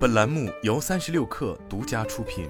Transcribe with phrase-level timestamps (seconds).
[0.00, 2.48] 本栏目由三十六氪独家出品。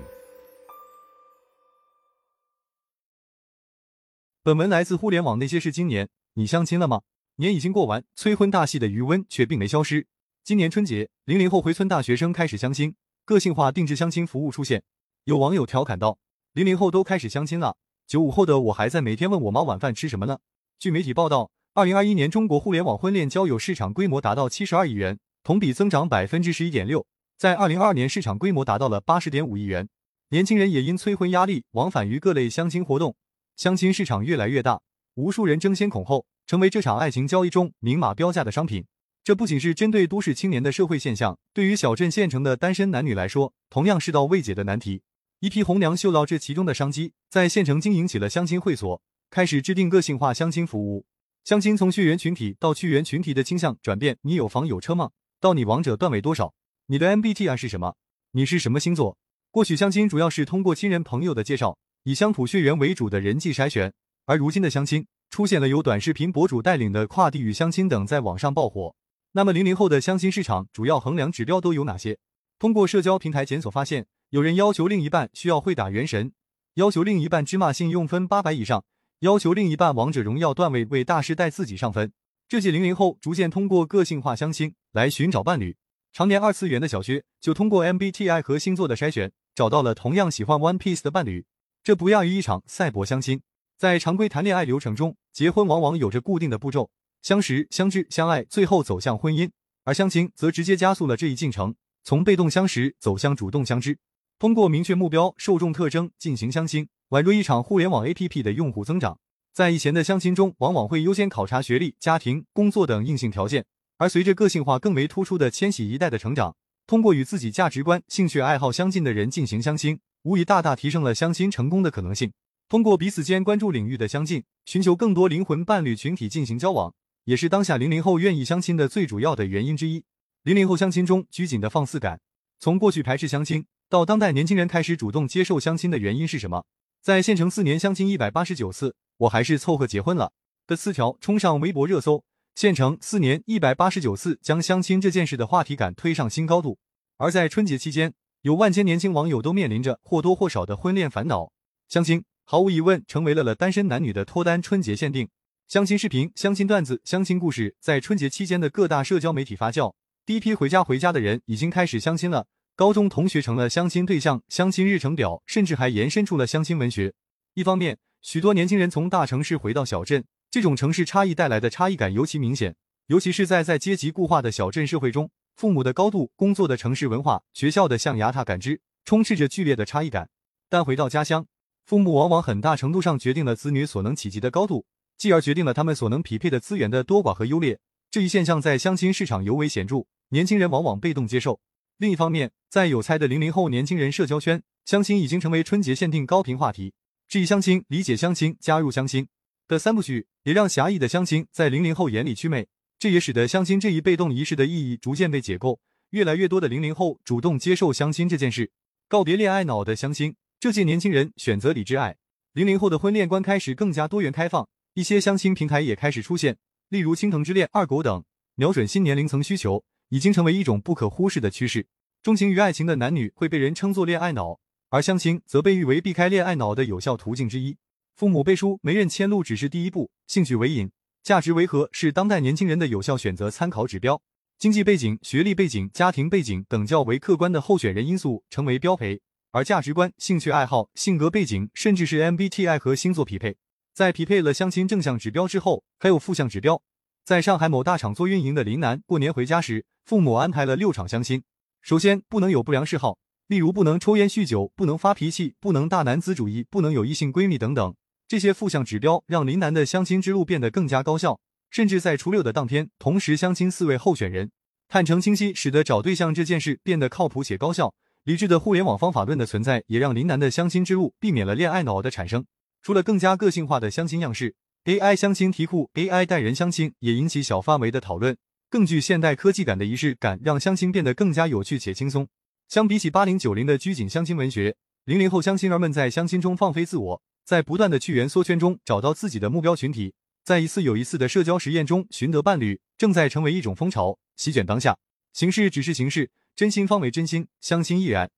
[4.45, 5.73] 本文来自互联网那些事。
[5.73, 7.01] 今年你相亲了吗？
[7.39, 10.07] 年已经过完，催婚大戏的余温却并没消失。
[10.45, 12.95] 今年春节，零零后回村大学生开始相亲，
[13.25, 14.85] 个性化定制相亲服务出现。
[15.25, 16.21] 有网友调侃道
[16.55, 17.77] ：“零零后都开始相亲了，
[18.07, 20.39] 九五后的我还在每天问我妈晚饭吃什么呢。”
[20.79, 27.05] 据媒体报道，二零二一年中国互联网婚恋交友市场规模达到七十二亿元，同比增长百分之十一点六。
[27.41, 29.89] 在二零二二年，市场规模达到了八十点五亿元。
[30.29, 33.17] 年轻人也因催婚压力，往返于各类相亲活动，
[33.57, 34.83] 相亲市场越来越大，
[35.15, 38.85] 无数人争先恐后，成为这场爱情交易中明码标价的商品。
[39.25, 45.01] 这不仅是针对都市青年的社会现象，对于小镇县城的单身男女来说，同样是道未解的难题。
[45.39, 49.01] 一批红娘嗅到这其中的商机，在县城经营起了相亲会所，
[49.31, 51.07] 开始制定个性化相亲服务。
[51.45, 55.13] 相亲从血缘群体到去缘群体的倾向转变，你有房有车吗？
[55.41, 56.53] 到你王者段位多少？
[56.91, 57.95] 你的 MBTI 是什么？
[58.33, 59.17] 你是什么星座？
[59.53, 63.93] 过去相亲主要是通过亲人朋友的介绍，以乡土血缘为主的人际筛选，
[64.27, 68.93] 而如今的相亲出现了由短视频博主带领的跨地域相亲等，在网上爆火。
[69.31, 72.19] 那么零零后的相亲市场主要衡量指标都有哪些？
[72.59, 76.33] 通过社交平台检索发现，有人要求另一半需要会打原神，
[76.75, 78.85] 要求另一半芝麻信用分八百以上，
[79.21, 82.13] 要求另一半王者荣耀段位为大师带自己上分。
[82.49, 85.77] 这些零零后逐渐通过个性化相亲来寻找伴侣。
[86.13, 91.45] 常年二次元的小薛就通过 MBTI 和星座的筛选，找到了同样喜欢 One Piece 的伴侣。
[91.85, 93.41] 这不亚于一场赛博相亲。
[93.79, 96.91] 在常规谈恋爱流程中，结婚往往有着固定的步骤。
[97.23, 99.51] 相识、相知、相爱，最后走向婚姻；
[99.85, 103.97] 而相亲则直接加速了这一进程，从被动相识走向主动相知。
[104.39, 109.19] 通过明确目标、受众特征进行相亲，宛如一场互联网 APP 的用户增长。
[109.53, 113.63] 在以前的相亲中，往往会优先考察学历、家庭、工作等硬性条件；
[114.01, 116.57] 而随着个性化更为突出的千禧一代的成长，
[116.87, 122.33] 通过与自己价值观、兴趣爱好相近的人进行相亲，无疑大大提升了相亲成功的可能性。
[122.67, 126.95] 通过彼此间关注领域的相近，寻求更多灵魂伴侣群体进行交往。
[127.25, 130.03] 也是当下零零后愿意相亲的最主要的原因之一。
[130.45, 132.19] 零零后相亲中拘谨的放肆感，
[132.59, 136.65] 从过去排斥相亲到当代年轻人开始主动接受相亲的原因是什么？
[137.03, 140.33] 在县城四年相亲一百八十九次，我还是凑合结婚了
[140.67, 142.25] 的词条冲上微博热搜，
[142.61, 146.79] 县城四年一百八十九次将相亲这件事的话题感推上新高度。
[147.17, 148.13] 而在春节期间，
[148.43, 151.51] 有万千年轻网友都面临着或多或少的婚恋烦恼，
[151.89, 155.27] 相亲毫无疑问成为了了单身男女的脱单春节限定。
[155.69, 159.95] 相亲视频、相亲段子、相亲故事在春节期间的各大社交媒体发酵。
[160.27, 162.47] 第一批回家回家的人已经开始相亲了，
[162.77, 167.15] 高中同学成了相亲对象，相亲日程表甚至还延伸出了相亲文学。
[167.55, 172.75] 一方面，许多年轻人从大城市回到小镇，这种城市差异带来的差异感尤其明显，
[173.07, 180.29] 尤其是在在阶级固化的小镇社会中，父母的高度、工作的城市文化、学校的象牙塔感知，充斥着剧烈的差异感。
[180.69, 181.47] 但回到家乡，
[181.87, 184.87] 父母往往很大程度上决定了子女所能企及的高度。
[185.17, 187.79] 继而决定了他们所能匹配的资源的多寡和优劣。
[188.11, 191.61] 这一现象在相亲市场尤为显著，年轻人往往被动接受。
[191.99, 196.95] 另一方面，在有才的零零后年轻人社交圈，相亲已经成为春节限定高频话题。
[197.29, 199.29] 质疑相亲、理解相亲、加入相亲
[199.71, 202.67] 的三部曲，也让狭义的相亲在零零后眼里祛魅。
[202.99, 205.79] 这也使得相亲这一被动仪式的意义逐渐被解构。
[206.11, 208.73] 越来越多的零零后主动接受相亲这件事，
[209.09, 210.35] 告别恋爱脑的相亲。
[210.59, 212.17] 这届年轻人选择理智爱，
[212.53, 214.69] 零零后的婚恋观开始更加多元开放。
[214.95, 218.25] 一些相亲平台也开始出现，例如青藤之恋、二狗等，
[218.57, 221.87] 瞄准新年龄层需求，已经成为一种不可忽视的趋势。
[222.25, 227.79] 钟情于爱情的男女会被人称作恋爱脑，而相亲则被誉为避开恋爱脑的有效途径之一。
[228.21, 230.91] 父母背书、媒人牵路只是第一步，兴趣为引，
[231.23, 234.21] 价值为何是当代年轻人的有效选择参考指标。
[234.59, 239.23] 经济背景、学历背景、家庭背景等较为客观的候选人因素成为标配，
[239.53, 243.57] 而价值观、兴趣爱好、性格背景，甚至是 MBTI 和星座匹配。
[243.95, 246.83] 在匹配了相亲正向指标之后，还有负向指标。
[247.25, 251.43] 在上海某大厂做运营的林楠，过年回家时，父母安排了六场相亲。
[251.81, 253.17] 首先，不能有不良嗜好，
[253.47, 257.95] 例如不能抽烟酗酒，不能发脾气，不能大男子主义，不能有异性闺蜜等等。
[258.31, 264.53] 这些负向指标让林楠的相亲之路变得更加高效，甚至在初六的当天同时相亲四位候选人，
[264.87, 267.93] 坦诚清晰，使得找对象这件事变得靠谱且高效。
[268.23, 272.47] 理智的互联网方法论的存在，也让林楠的相亲之路避免了恋爱脑的产生。
[272.81, 274.55] 除了更加个性化的相亲样式
[274.85, 278.37] ，AI 相亲题库、AI 带人相亲也引起小范围的讨论。
[278.69, 282.29] 更具现代科技感的仪式感，让相亲变得更加有趣且轻松。
[282.69, 290.15] 相比起八零九零的拘谨相亲文学，零零后相亲儿们在相亲中放飞自我，在不断的去圆缩圈中找到自己的目标群体，
[290.45, 294.97] 在一次又一次的社交实验中寻得伴侣，正在成为一种风潮，席卷当下。
[295.33, 298.31] 形式只是形式，真心方为真心，相亲亦然。